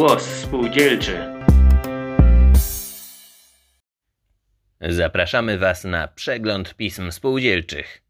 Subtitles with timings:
[0.00, 1.18] Głos spółdzielczy.
[4.80, 8.02] Zapraszamy Was na przegląd pism spółdzielczych.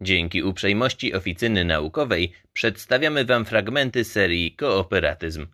[0.00, 5.46] Dzięki uprzejmości oficyny naukowej przedstawiamy Wam fragmenty serii Kooperatyzm.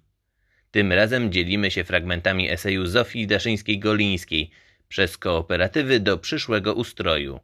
[0.71, 4.50] Tym razem dzielimy się fragmentami eseju Zofii Daszyńskiej-Golińskiej
[4.88, 7.41] przez kooperatywy do przyszłego ustroju.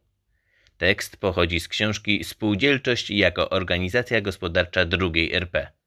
[0.77, 5.77] Tekst pochodzi z książki Spółdzielczość jako organizacja gospodarcza drugiej RP.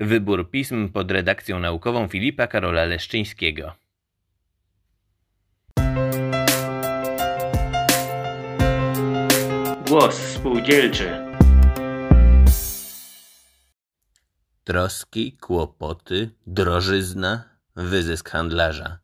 [0.00, 3.74] Wybór pism pod redakcją naukową Filipa Karola Leszczyńskiego.
[9.86, 11.10] Głos spółdzielczy.
[14.64, 17.44] Troski, kłopoty, drożyzna,
[17.76, 18.98] wyzysk handlarza.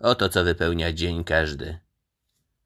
[0.00, 1.78] Oto co wypełnia dzień każdy.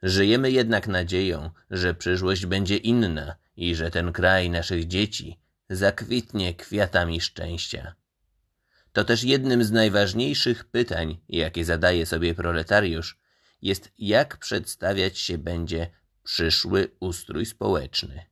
[0.02, 5.38] Żyjemy jednak nadzieją, że przyszłość będzie inna i że ten kraj naszych dzieci
[5.70, 7.94] zakwitnie kwiatami szczęścia.
[8.92, 13.18] To też jednym z najważniejszych pytań, jakie zadaje sobie proletariusz,
[13.62, 15.90] jest jak przedstawiać się będzie
[16.22, 18.24] przyszły ustrój społeczny.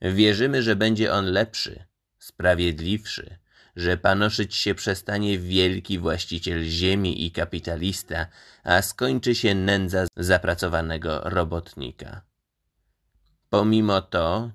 [0.00, 1.84] Wierzymy, że będzie on lepszy,
[2.18, 3.38] sprawiedliwszy,
[3.76, 8.26] że panoszyć się przestanie wielki właściciel ziemi i kapitalista,
[8.64, 12.22] a skończy się nędza zapracowanego robotnika.
[13.50, 14.50] Pomimo to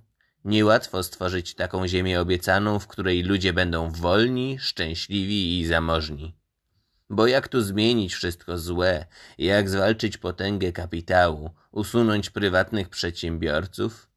[0.45, 6.36] niełatwo stworzyć taką ziemię obiecaną, w której ludzie będą wolni, szczęśliwi i zamożni.
[7.09, 9.06] Bo jak tu zmienić wszystko złe,
[9.38, 14.09] jak zwalczyć potęgę kapitału, usunąć prywatnych przedsiębiorców?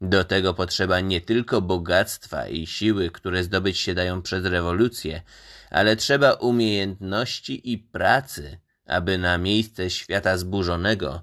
[0.00, 5.22] Do tego potrzeba nie tylko bogactwa i siły, które zdobyć się dają przez rewolucję,
[5.70, 11.22] ale trzeba umiejętności i pracy, aby na miejsce świata zburzonego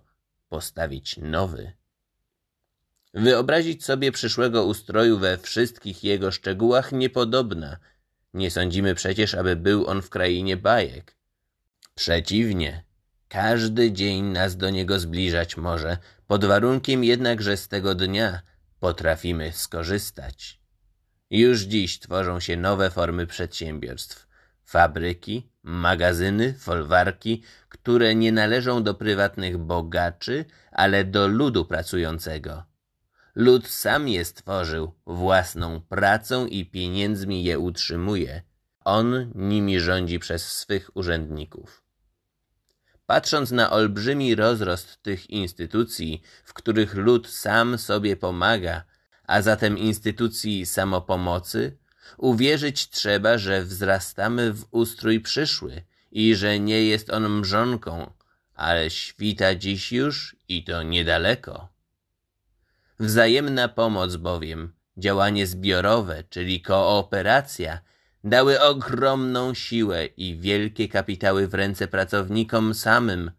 [0.49, 1.73] postawić nowy.
[3.13, 7.77] Wyobrazić sobie przyszłego ustroju we wszystkich jego szczegółach niepodobna.
[8.33, 11.15] Nie sądzimy przecież, aby był on w krainie bajek.
[11.95, 12.83] Przeciwnie,
[13.27, 15.97] każdy dzień nas do niego zbliżać może,
[16.27, 18.41] pod warunkiem jednak, że z tego dnia
[18.79, 20.59] potrafimy skorzystać.
[21.29, 24.27] Już dziś tworzą się nowe formy przedsiębiorstw.
[24.65, 32.72] Fabryki, magazyny, folwarki, które nie należą do prywatnych bogaczy, ale do ludu pracującego.
[33.35, 38.41] Lud sam je stworzył, własną pracą i pieniędzmi je utrzymuje.
[38.85, 41.83] On nimi rządzi przez swych urzędników.
[43.05, 48.83] Patrząc na olbrzymi rozrost tych instytucji, w których lud sam sobie pomaga,
[49.27, 51.77] a zatem instytucji samopomocy,
[52.17, 58.13] uwierzyć trzeba, że wzrastamy w ustrój przyszły i że nie jest on mrzonką,
[58.55, 61.72] ale świta dziś już i to niedaleko.
[63.03, 67.79] Wzajemna pomoc bowiem, działanie zbiorowe, czyli kooperacja,
[68.23, 73.31] dały ogromną siłę i wielkie kapitały w ręce pracownikom samym,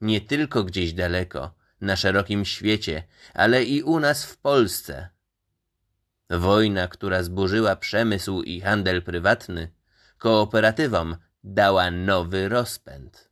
[0.00, 3.02] nie tylko gdzieś daleko, na szerokim świecie,
[3.34, 5.08] ale i u nas w Polsce.
[6.30, 9.72] Wojna, która zburzyła przemysł i handel prywatny,
[10.18, 13.28] kooperatywom dała nowy rozpęd.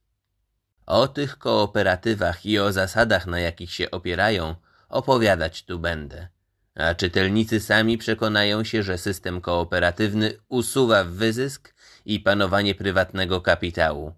[0.87, 4.55] O tych kooperatywach i o zasadach, na jakich się opierają,
[4.89, 6.29] opowiadać tu będę.
[6.75, 11.75] A czytelnicy sami przekonają się, że system kooperatywny usuwa wyzysk
[12.05, 14.15] i panowanie prywatnego kapitału,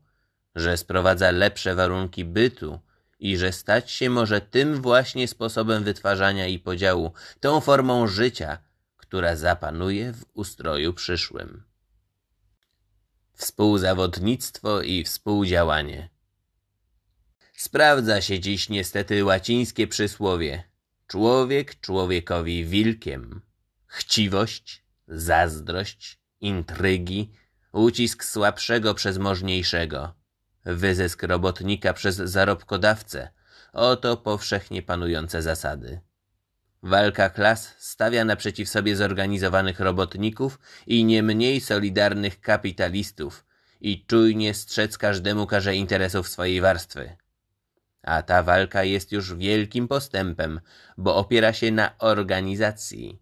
[0.54, 2.80] że sprowadza lepsze warunki bytu
[3.18, 8.58] i że stać się może tym właśnie sposobem wytwarzania i podziału, tą formą życia,
[8.96, 11.62] która zapanuje w ustroju przyszłym.
[13.34, 16.08] Współzawodnictwo i współdziałanie.
[17.58, 20.64] Sprawdza się dziś niestety łacińskie przysłowie
[21.06, 23.40] człowiek człowiekowi wilkiem.
[23.86, 27.32] Chciwość, zazdrość, intrygi,
[27.72, 30.14] ucisk słabszego przez możniejszego,
[30.64, 33.28] wyzysk robotnika przez zarobkodawcę.
[33.72, 36.00] Oto powszechnie panujące zasady.
[36.82, 43.46] Walka klas stawia naprzeciw sobie zorganizowanych robotników i nie mniej solidarnych kapitalistów
[43.80, 47.16] i czujnie strzec każdemu każe interesów swojej warstwy.
[48.08, 50.60] A ta walka jest już wielkim postępem,
[50.96, 53.18] bo opiera się na organizacji.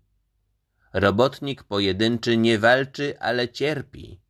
[0.92, 4.20] Robotnik pojedynczy nie walczy, ale cierpi.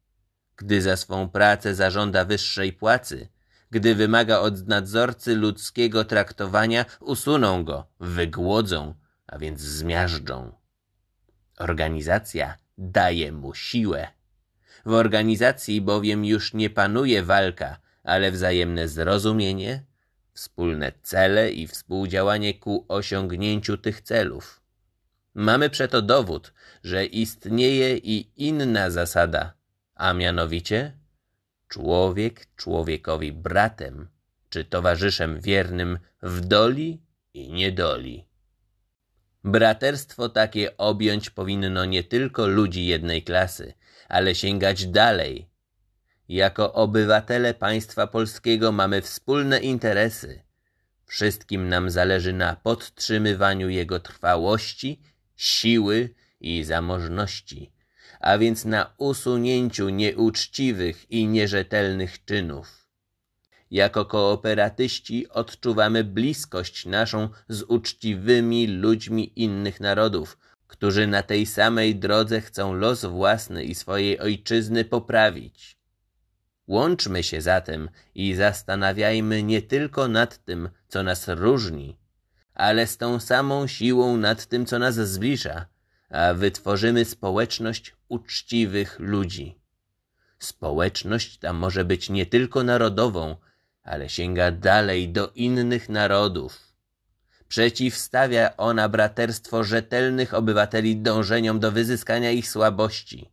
[0.57, 3.29] Gdy za swą pracę zażąda wyższej płacy,
[3.71, 8.95] gdy wymaga od nadzorcy ludzkiego traktowania, usuną go, wygłodzą,
[9.27, 10.53] a więc zmiażdżą.
[11.59, 14.09] Organizacja daje mu siłę.
[14.87, 19.85] W organizacji bowiem już nie panuje walka, ale wzajemne zrozumienie,
[20.37, 24.61] wspólne cele i współdziałanie ku osiągnięciu tych celów.
[25.35, 26.53] Mamy przeto dowód,
[26.83, 29.55] że istnieje i inna zasada,
[29.95, 30.93] a mianowicie
[31.69, 34.09] człowiek człowiekowi bratem
[34.49, 37.03] czy towarzyszem wiernym w doli
[37.35, 38.25] i niedoli.
[39.45, 43.75] Braterstwo takie objąć powinno nie tylko ludzi jednej klasy,
[44.09, 45.49] ale sięgać dalej.
[46.29, 50.43] Jako obywatele państwa polskiego mamy wspólne interesy.
[51.05, 55.01] Wszystkim nam zależy na podtrzymywaniu jego trwałości,
[55.37, 57.73] siły i zamożności,
[58.21, 62.89] a więc na usunięciu nieuczciwych i nierzetelnych czynów.
[63.71, 72.41] Jako kooperatyści odczuwamy bliskość naszą z uczciwymi ludźmi innych narodów, którzy na tej samej drodze
[72.41, 75.76] chcą los własny i swojej ojczyzny poprawić.
[76.67, 81.97] Łączmy się zatem i zastanawiajmy nie tylko nad tym, co nas różni,
[82.55, 85.67] ale z tą samą siłą nad tym, co nas zbliża,
[86.11, 89.59] a wytworzymy społeczność uczciwych ludzi.
[90.39, 93.37] Społeczność ta może być nie tylko narodową,
[93.83, 96.67] ale sięga dalej do innych narodów.
[97.49, 103.31] Przeciwstawia ona braterstwo rzetelnych obywateli dążeniom do wyzyskania ich słabości.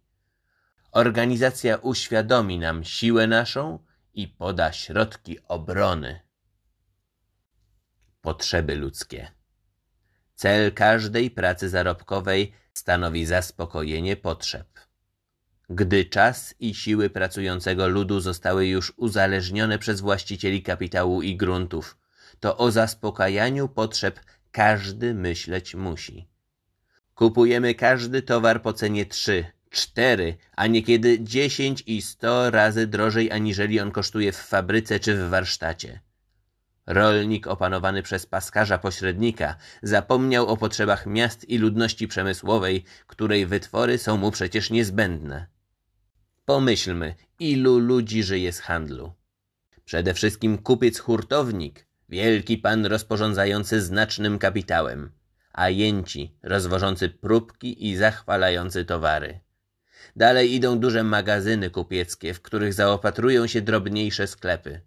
[0.93, 3.79] Organizacja uświadomi nam siłę naszą
[4.13, 6.19] i poda środki obrony.
[8.21, 9.31] Potrzeby ludzkie.
[10.35, 14.67] Cel każdej pracy zarobkowej stanowi zaspokojenie potrzeb.
[15.69, 21.97] Gdy czas i siły pracującego ludu zostały już uzależnione przez właścicieli kapitału i gruntów,
[22.39, 24.19] to o zaspokajaniu potrzeb
[24.51, 26.27] każdy myśleć musi.
[27.15, 33.79] Kupujemy każdy towar po cenie trzy, cztery, a niekiedy dziesięć i sto razy drożej aniżeli
[33.79, 36.01] on kosztuje w fabryce czy w warsztacie.
[36.85, 44.17] Rolnik opanowany przez paskarza pośrednika zapomniał o potrzebach miast i ludności przemysłowej, której wytwory są
[44.17, 45.47] mu przecież niezbędne.
[46.45, 49.13] Pomyślmy, ilu ludzi żyje z handlu.
[49.85, 55.11] Przede wszystkim kupiec-hurtownik, wielki pan rozporządzający znacznym kapitałem,
[55.53, 59.42] ajenci rozwożący próbki i zachwalający towary.
[60.15, 64.81] Dalej idą duże magazyny kupieckie, w których zaopatrują się drobniejsze sklepy.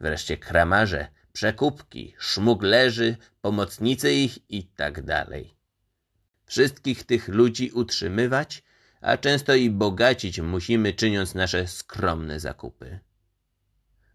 [0.00, 5.54] Wreszcie kramarze, przekupki, szmuglerzy, pomocnicy ich i tak dalej.
[6.46, 8.62] Wszystkich tych ludzi utrzymywać
[9.04, 12.98] a często i bogacić musimy, czyniąc nasze skromne zakupy.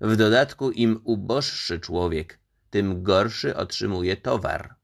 [0.02, 2.40] W dodatku im uboższy człowiek,
[2.70, 4.76] tym gorszy otrzymuje towar.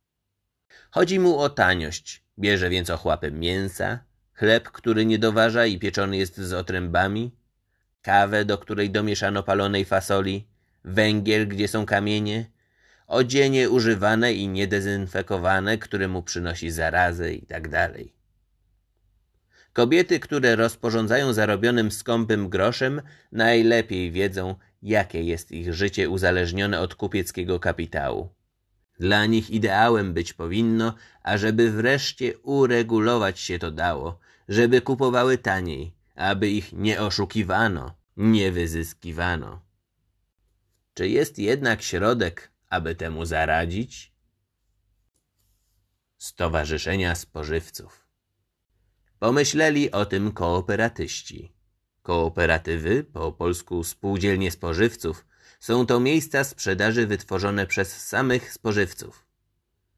[0.91, 3.99] Chodzi mu o taniość, bierze więc ochłapy mięsa,
[4.35, 7.31] chleb, który nie doważa i pieczony jest z otrębami,
[8.01, 10.47] kawę, do której domieszano palonej fasoli,
[10.83, 12.45] węgiel, gdzie są kamienie,
[13.07, 18.13] odzienie używane i niedezynfekowane, które mu przynosi zarazę i tak dalej.
[19.73, 23.01] Kobiety, które rozporządzają zarobionym skąpym groszem,
[23.31, 28.34] najlepiej wiedzą, jakie jest ich życie uzależnione od kupieckiego kapitału.
[28.99, 36.49] Dla nich ideałem być powinno, ażeby wreszcie uregulować się to dało, żeby kupowały taniej, aby
[36.49, 39.61] ich nie oszukiwano, nie wyzyskiwano.
[40.93, 44.11] Czy jest jednak środek, aby temu zaradzić?
[46.17, 48.05] Stowarzyszenia Spożywców
[49.19, 51.53] Pomyśleli o tym kooperatyści.
[52.01, 55.25] Kooperatywy, po polsku spółdzielnie spożywców,
[55.65, 59.25] są to miejsca sprzedaży wytworzone przez samych spożywców.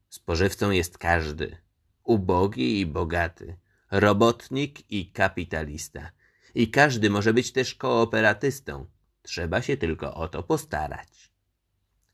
[0.08, 1.56] Spożywcą jest każdy,
[2.04, 3.56] ubogi i bogaty,
[3.90, 6.10] robotnik i kapitalista.
[6.54, 8.86] I każdy może być też kooperatystą.
[9.22, 11.30] Trzeba się tylko o to postarać.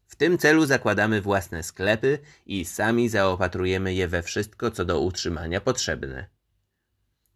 [0.07, 5.61] W tym celu zakładamy własne sklepy i sami zaopatrujemy je we wszystko, co do utrzymania
[5.61, 6.27] potrzebne.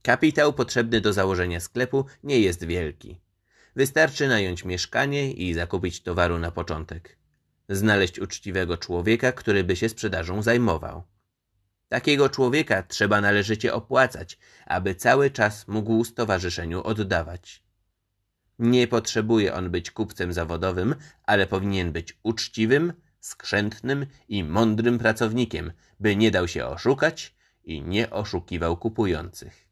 [0.02, 3.27] Kapitał potrzebny do założenia sklepu nie jest wielki.
[3.78, 7.18] Wystarczy nająć mieszkanie i zakupić towaru na początek.
[7.68, 11.02] Znaleźć uczciwego człowieka, który by się sprzedażą zajmował.
[11.88, 17.62] Takiego człowieka trzeba należycie opłacać, aby cały czas mógł stowarzyszeniu oddawać.
[18.58, 20.94] Nie potrzebuje on być kupcem zawodowym,
[21.24, 28.10] ale powinien być uczciwym, skrzętnym i mądrym pracownikiem, by nie dał się oszukać i nie
[28.10, 29.67] oszukiwał kupujących.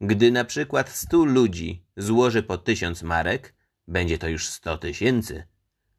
[0.00, 3.54] Gdy na przykład stu ludzi złoży po tysiąc marek,
[3.88, 5.46] będzie to już sto tysięcy,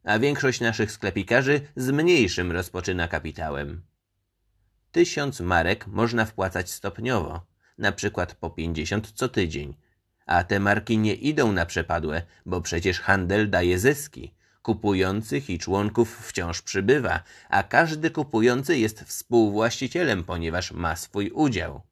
[0.04, 3.82] a większość naszych sklepikarzy z mniejszym rozpoczyna kapitałem.
[4.92, 7.46] Tysiąc marek można wpłacać stopniowo,
[7.78, 9.76] na przykład po pięćdziesiąt co tydzień,
[10.26, 14.34] a te marki nie idą na przepadłe, bo przecież handel daje zyski.
[14.62, 21.82] Kupujących i członków wciąż przybywa, a każdy kupujący jest współwłaścicielem, ponieważ ma swój udział.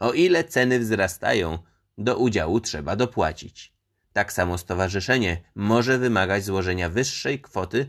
[0.00, 1.58] O ile ceny wzrastają,
[1.98, 3.72] do udziału trzeba dopłacić.
[4.12, 7.86] Tak samo stowarzyszenie może wymagać złożenia wyższej kwoty,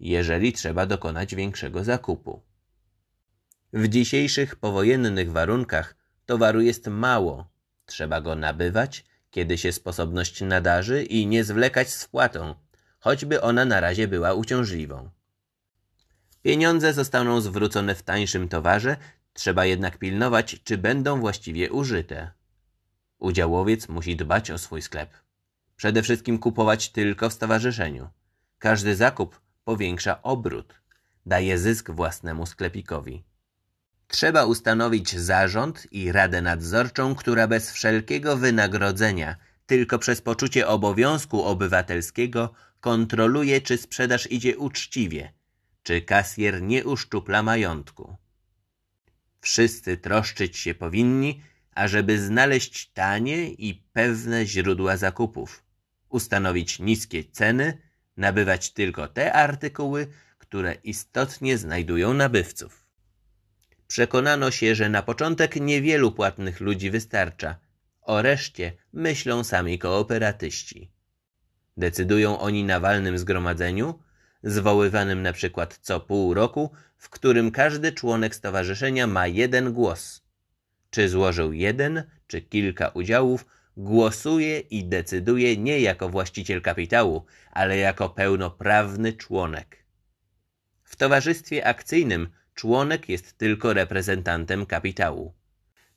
[0.00, 2.42] jeżeli trzeba dokonać większego zakupu.
[3.72, 5.96] W dzisiejszych powojennych warunkach
[6.26, 7.50] towaru jest mało.
[7.86, 12.54] Trzeba go nabywać, kiedy się sposobność nadarzy i nie zwlekać z wpłatą,
[12.98, 15.10] choćby ona na razie była uciążliwą.
[16.42, 18.96] Pieniądze zostaną zwrócone w tańszym towarze,
[19.38, 22.30] trzeba jednak pilnować, czy będą właściwie użyte.
[23.18, 25.10] Udziałowiec musi dbać o swój sklep.
[25.76, 28.08] Przede wszystkim kupować tylko w stowarzyszeniu.
[28.58, 30.74] Każdy zakup powiększa obrót,
[31.26, 33.24] daje zysk własnemu sklepikowi.
[34.08, 42.54] Trzeba ustanowić zarząd i radę nadzorczą, która bez wszelkiego wynagrodzenia, tylko przez poczucie obowiązku obywatelskiego
[42.80, 45.32] kontroluje, czy sprzedaż idzie uczciwie,
[45.82, 48.16] czy kasjer nie uszczupla majątku.
[49.58, 51.42] Wszyscy troszczyć się powinni,
[51.74, 55.64] ażeby znaleźć tanie i pewne źródła zakupów,
[56.08, 57.78] ustanowić niskie ceny,
[58.16, 60.06] nabywać tylko te artykuły,
[60.38, 62.86] które istotnie znajdują nabywców.
[63.86, 67.56] Przekonano się, że na początek niewielu płatnych ludzi wystarcza.
[68.02, 70.90] O reszcie myślą sami kooperatyści.
[71.76, 73.98] Decydują oni na walnym zgromadzeniu,
[74.42, 80.22] zwoływanym na przykład co pół roku, w którym każdy członek stowarzyszenia ma jeden głos.
[80.90, 88.08] Czy złożył jeden, czy kilka udziałów, głosuje i decyduje nie jako właściciel kapitału, ale jako
[88.08, 89.84] pełnoprawny członek.
[90.84, 95.34] W towarzystwie akcyjnym członek jest tylko reprezentantem kapitału.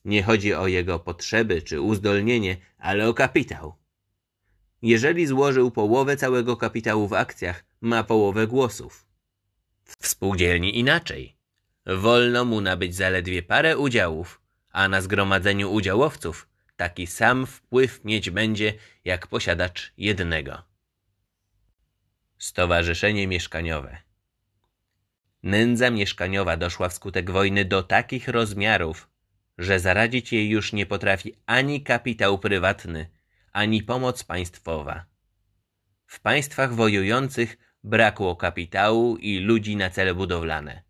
[0.05, 3.75] Nie chodzi o jego potrzeby czy uzdolnienie, ale o kapitał.
[4.81, 9.05] Jeżeli złożył połowę całego kapitału w akcjach, ma połowę głosów.
[9.83, 11.35] W spółdzielni inaczej.
[11.85, 18.73] Wolno mu nabyć zaledwie parę udziałów, a na zgromadzeniu udziałowców taki sam wpływ mieć będzie
[19.05, 20.61] jak posiadacz jednego.
[22.37, 23.97] Stowarzyszenie Mieszkaniowe
[25.43, 29.09] Nędza mieszkaniowa doszła wskutek wojny do takich rozmiarów,
[29.57, 33.09] że zaradzić jej już nie potrafi ani kapitał prywatny,
[33.53, 35.05] ani pomoc państwowa.
[36.05, 40.83] W państwach wojujących brakło kapitału i ludzi na cele budowlane.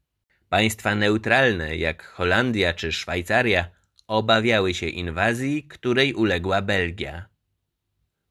[0.49, 3.71] Państwa neutralne, jak Holandia czy Szwajcaria,
[4.07, 7.25] obawiały się inwazji, której uległa Belgia.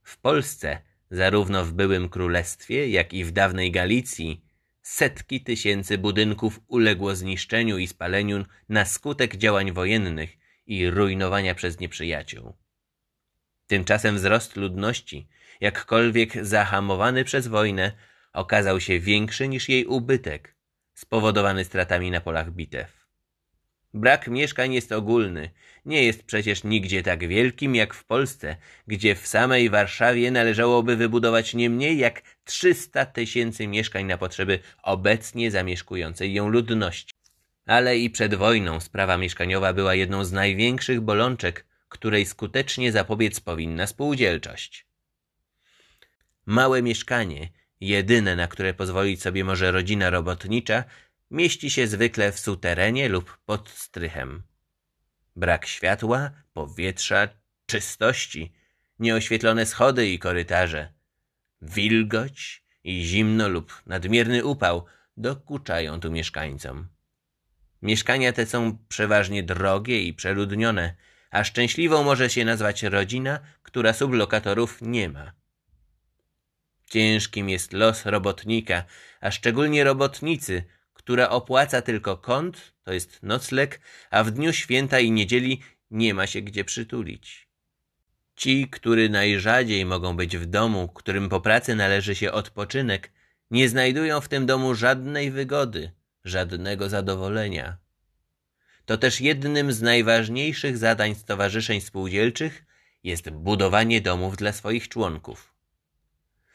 [0.03, 0.79] W Polsce,
[1.11, 4.45] zarówno w byłym królestwie, jak i w dawnej Galicji,
[4.83, 10.37] setki tysięcy budynków uległo zniszczeniu i spaleniu na skutek działań wojennych
[10.67, 12.53] i rujnowania przez nieprzyjaciół.
[13.67, 15.29] Tymczasem wzrost ludności,
[15.61, 17.93] jakkolwiek zahamowany przez wojnę,
[18.33, 20.55] okazał się większy niż jej ubytek,
[20.95, 23.01] spowodowany stratami na polach bitew.
[23.95, 25.51] Brak mieszkań jest ogólny.
[25.85, 28.57] Nie jest przecież nigdzie tak wielkim jak w Polsce,
[28.87, 35.51] gdzie w samej Warszawie należałoby wybudować nie mniej jak 300 tysięcy mieszkań na potrzeby obecnie
[35.51, 37.15] zamieszkującej ją ludności.
[37.67, 43.87] Ale i przed wojną sprawa mieszkaniowa była jedną z największych bolączek, której skutecznie zapobiec powinna
[43.87, 44.87] spółdzielczość.
[46.47, 47.49] Małe mieszkanie,
[47.81, 50.85] jedyne na które pozwolić sobie może rodzina robotnicza,
[51.31, 54.43] mieści się zwykle w suterenie lub pod strychem.
[55.37, 57.29] Brak światła, powietrza,
[57.67, 58.53] czystości,
[58.99, 60.93] nieoświetlone schody i korytarze,
[61.63, 64.85] wilgoć i zimno lub nadmierny upał
[65.17, 66.89] dokuczają tu mieszkańcom.
[67.83, 70.95] Mieszkania te są przeważnie drogie i przeludnione,
[71.31, 75.40] a szczęśliwą może się nazwać rodzina, która sublokatorów nie ma.
[76.91, 78.85] Ciężkim jest los robotnika,
[79.21, 83.81] a szczególnie robotnicy, która opłaca tylko kąt, to jest nocleg,
[84.11, 87.49] a w dniu święta i niedzieli nie ma się gdzie przytulić.
[88.37, 93.13] Ci, którzy najrzadziej mogą być w domu, którym po pracy należy się odpoczynek,
[93.51, 95.91] nie znajdują w tym domu żadnej wygody,
[96.25, 97.77] żadnego zadowolenia.
[98.85, 102.65] To też jednym z najważniejszych zadań stowarzyszeń spółdzielczych
[103.05, 105.60] jest budowanie domów dla swoich członków.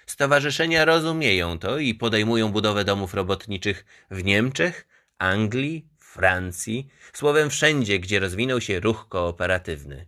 [0.05, 8.19] Stowarzyszenia rozumieją to i podejmują budowę domów robotniczych w Niemczech, Anglii, Francji, słowem wszędzie, gdzie
[8.19, 10.07] rozwinął się ruch kooperatywny.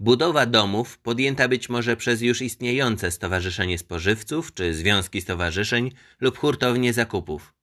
[0.00, 6.92] Budowa domów podjęta być może przez już istniejące Stowarzyszenie Spożywców czy Związki Stowarzyszeń lub hurtownie
[6.92, 7.54] zakupów,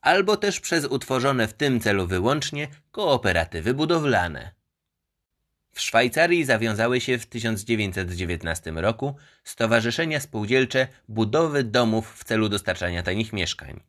[0.00, 4.54] albo też przez utworzone w tym celu wyłącznie kooperatywy budowlane.
[5.76, 13.32] W Szwajcarii zawiązały się w 1919 roku stowarzyszenia spółdzielcze budowy domów w celu dostarczania tanich
[13.32, 13.80] mieszkań.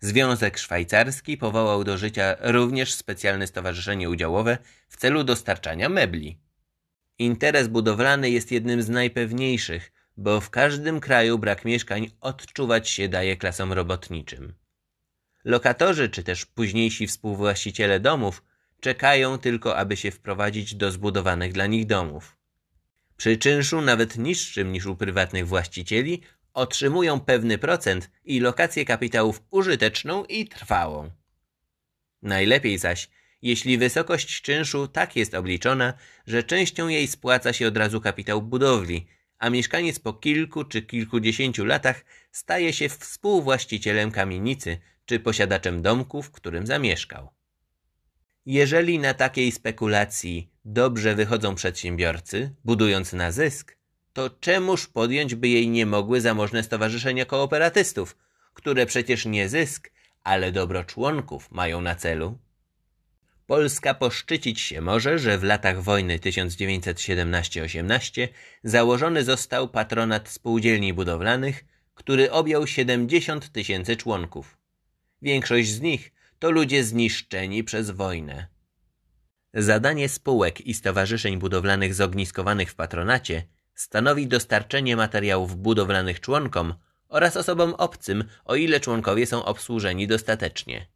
[0.00, 6.38] Związek Szwajcarski powołał do życia również specjalne stowarzyszenie udziałowe w celu dostarczania mebli.
[7.18, 13.36] Interes budowlany jest jednym z najpewniejszych, bo w każdym kraju brak mieszkań odczuwać się daje
[13.36, 14.54] klasom robotniczym.
[15.44, 18.42] Lokatorzy czy też późniejsi współwłaściciele domów
[18.80, 22.36] czekają tylko, aby się wprowadzić do zbudowanych dla nich domów.
[23.16, 26.22] Przy czynszu nawet niższym niż u prywatnych właścicieli
[26.54, 31.10] otrzymują pewny procent i lokację kapitałów użyteczną i trwałą.
[32.22, 33.08] Najlepiej zaś,
[33.42, 35.94] jeśli wysokość czynszu tak jest obliczona,
[36.26, 39.06] że częścią jej spłaca się od razu kapitał budowli,
[39.38, 46.30] a mieszkaniec po kilku czy kilkudziesięciu latach staje się współwłaścicielem kamienicy czy posiadaczem domku, w
[46.30, 47.37] którym zamieszkał.
[48.50, 53.76] Jeżeli na takiej spekulacji dobrze wychodzą przedsiębiorcy, budując na zysk,
[54.12, 58.16] to czemuż podjąć by jej nie mogły zamożne stowarzyszenia kooperatystów,
[58.54, 59.90] które przecież nie zysk,
[60.24, 62.38] ale dobro członków mają na celu?
[63.46, 68.28] Polska poszczycić się może, że w latach wojny 1917-18
[68.64, 71.64] założony został patronat spółdzielni budowlanych,
[71.94, 74.56] który objął 70 tysięcy członków.
[75.22, 78.46] Większość z nich to ludzie zniszczeni przez wojnę.
[79.54, 83.42] Zadanie spółek i stowarzyszeń budowlanych zogniskowanych w patronacie
[83.74, 86.74] stanowi dostarczenie materiałów budowlanych członkom
[87.08, 90.86] oraz osobom obcym, o ile członkowie są obsłużeni dostatecznie.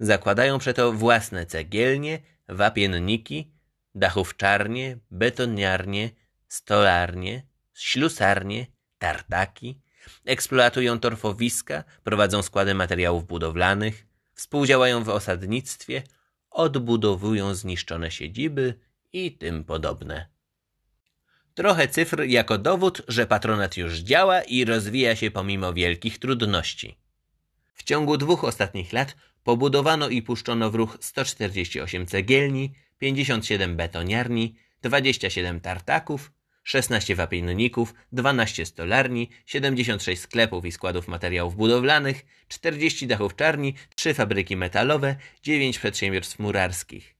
[0.00, 3.52] Zakładają przeto własne cegielnie, wapienniki,
[3.94, 6.10] dachówczarnie, betoniarnie,
[6.48, 8.66] stolarnie, ślusarnie,
[8.98, 9.80] tartaki,
[10.24, 16.02] eksploatują torfowiska, prowadzą składy materiałów budowlanych, współdziałają w osadnictwie,
[16.50, 18.74] odbudowują zniszczone siedziby
[19.12, 20.26] i tym podobne.
[21.54, 26.98] Trochę cyfr jako dowód, że patronat już działa i rozwija się pomimo wielkich trudności.
[27.74, 35.60] W ciągu dwóch ostatnich lat pobudowano i puszczono w ruch 148 cegielni, 57 betoniarni, 27
[35.60, 36.32] tartaków,
[36.64, 45.16] 16 wapienników, 12 stolarni, 76 sklepów i składów materiałów budowlanych, 40 dachówczarni, 3 fabryki metalowe,
[45.42, 47.14] 9 przedsiębiorstw murarskich.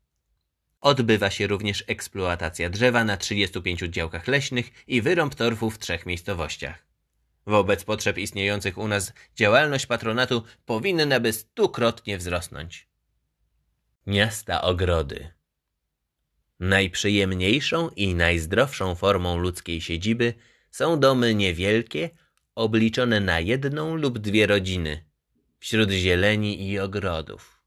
[0.80, 6.86] Odbywa się również eksploatacja drzewa na 35 działkach leśnych i wyrąb torfu w trzech miejscowościach.
[7.46, 12.88] Wobec potrzeb istniejących u nas działalność patronatu powinna by stukrotnie wzrosnąć.
[14.06, 15.30] Miasta ogrody
[16.60, 20.34] Najprzyjemniejszą i najzdrowszą formą ludzkiej siedziby
[20.70, 22.10] są domy niewielkie,
[22.54, 25.04] obliczone na jedną lub dwie rodziny,
[25.58, 27.62] wśród zieleni i ogrodów.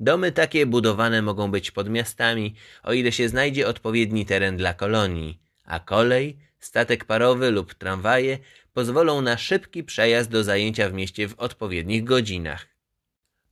[0.00, 5.40] Domy takie budowane mogą być pod miastami, o ile się znajdzie odpowiedni teren dla kolonii,
[5.64, 8.38] a kolej, statek parowy lub tramwaje
[8.72, 12.67] pozwolą na szybki przejazd do zajęcia w mieście w odpowiednich godzinach.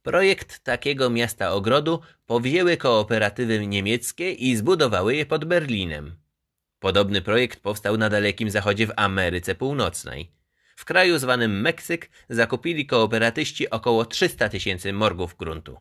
[0.06, 6.16] Projekt takiego miasta ogrodu powzięły kooperatywy niemieckie i zbudowały je pod Berlinem.
[6.78, 10.30] Podobny projekt powstał na Dalekim Zachodzie w Ameryce Północnej.
[10.76, 15.78] W kraju zwanym Meksyk zakupili kooperatyści około 300 tysięcy morgów gruntu.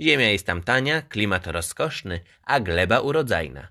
[0.00, 3.68] Ziemia jest tam tania, klimat rozkoszny, a gleba urodzajna.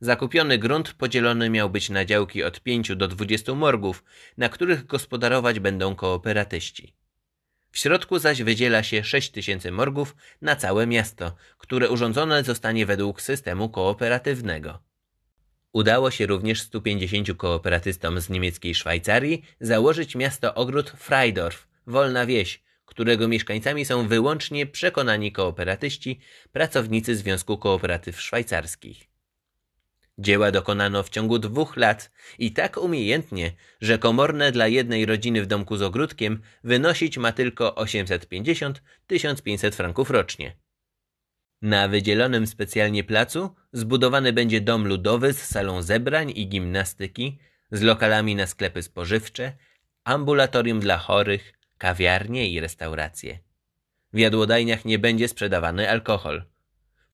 [0.00, 4.04] Zakupiony grunt podzielony miał być na działki od 5 do 20 morgów,
[4.36, 7.03] na których gospodarować będą kooperatyści.
[7.74, 13.22] W środku zaś wydziela się 6 tysięcy morgów na całe miasto, które urządzone zostanie według
[13.22, 14.82] systemu kooperatywnego.
[15.72, 23.28] Udało się również 150 kooperatystom z niemieckiej Szwajcarii założyć miasto ogród Freidorf, wolna wieś, którego
[23.28, 26.20] mieszkańcami są wyłącznie przekonani kooperatyści,
[26.52, 29.13] pracownicy Związku Kooperatyw Szwajcarskich.
[30.18, 35.46] Dzieła dokonano w ciągu dwóch lat i tak umiejętnie, że komorne dla jednej rodziny w
[35.46, 40.56] domku z ogródkiem wynosić ma tylko 850-1500 franków rocznie.
[41.62, 47.38] Na wydzielonym specjalnie placu zbudowany będzie dom ludowy z salą zebrań i gimnastyki,
[47.70, 49.52] z lokalami na sklepy spożywcze,
[50.04, 53.38] ambulatorium dla chorych, kawiarnie i restauracje.
[54.12, 56.44] W jadłodajniach nie będzie sprzedawany alkohol.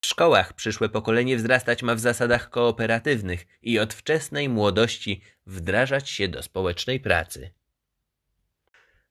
[0.00, 6.28] W szkołach przyszłe pokolenie wzrastać ma w zasadach kooperatywnych i od wczesnej młodości wdrażać się
[6.28, 7.50] do społecznej pracy.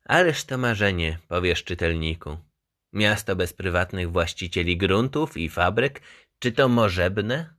[0.05, 2.37] Ależ to marzenie, powiesz czytelniku.
[2.93, 6.01] Miasto bez prywatnych właścicieli gruntów i fabryk,
[6.39, 7.53] czy to możebne?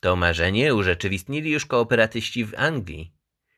[0.00, 3.12] To marzenie urzeczywistnili już kooperatyści w Anglii.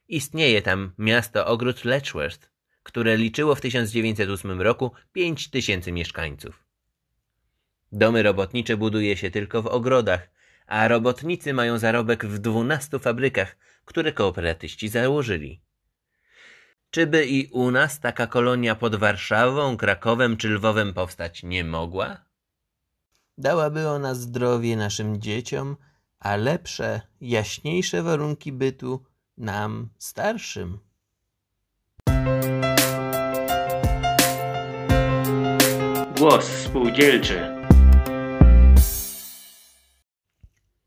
[0.09, 2.50] Istnieje tam miasto ogród Letchworth,
[2.83, 6.63] które liczyło w 1908 roku 5 tysięcy mieszkańców.
[7.94, 10.28] Domy robotnicze buduje się tylko w ogrodach,
[10.66, 15.61] a robotnicy mają zarobek w 12 fabrykach, które kooperatyści założyli.
[16.90, 22.24] Czyby i u nas taka kolonia pod Warszawą, Krakowem czy Lwowem powstać nie mogła?
[23.38, 25.76] Dałaby ona zdrowie naszym dzieciom,
[26.20, 29.04] a lepsze, jaśniejsze warunki bytu
[29.38, 30.78] nam, starszym.
[36.16, 37.63] Głos spółdzielczy.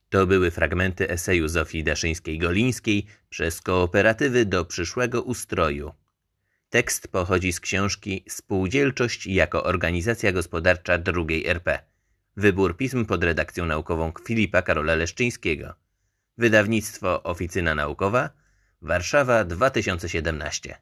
[0.09, 5.93] To były fragmenty eseju Zofii Daszyńskiej-Golińskiej przez kooperatywy do przyszłego ustroju.
[6.69, 11.79] Tekst pochodzi z książki Spółdzielczość jako organizacja gospodarcza drugiej RP.
[12.37, 15.73] Wybór pism pod redakcją naukową Filipa Karola Leszczyńskiego.
[16.37, 18.29] Wydawnictwo Oficyna Naukowa,
[18.81, 20.77] Warszawa 2017.